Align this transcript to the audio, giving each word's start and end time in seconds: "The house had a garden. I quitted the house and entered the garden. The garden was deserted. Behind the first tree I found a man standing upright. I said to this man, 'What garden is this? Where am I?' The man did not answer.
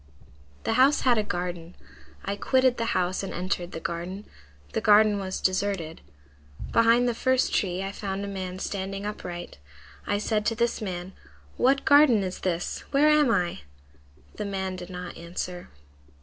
"The 0.63 0.73
house 0.81 1.01
had 1.01 1.19
a 1.19 1.23
garden. 1.23 1.75
I 2.25 2.35
quitted 2.35 2.77
the 2.77 2.85
house 2.97 3.21
and 3.21 3.31
entered 3.31 3.71
the 3.71 3.79
garden. 3.79 4.25
The 4.73 4.81
garden 4.81 5.19
was 5.19 5.39
deserted. 5.39 6.01
Behind 6.71 7.07
the 7.07 7.13
first 7.13 7.53
tree 7.53 7.83
I 7.83 7.91
found 7.91 8.25
a 8.25 8.27
man 8.27 8.57
standing 8.57 9.05
upright. 9.05 9.59
I 10.07 10.17
said 10.17 10.43
to 10.47 10.55
this 10.55 10.81
man, 10.81 11.13
'What 11.55 11.85
garden 11.85 12.23
is 12.23 12.39
this? 12.39 12.79
Where 12.89 13.09
am 13.09 13.29
I?' 13.29 13.59
The 14.37 14.45
man 14.45 14.75
did 14.75 14.89
not 14.89 15.17
answer. 15.17 15.69